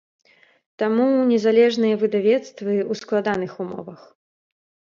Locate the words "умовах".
3.67-4.01